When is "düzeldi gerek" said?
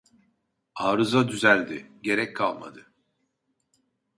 1.27-2.35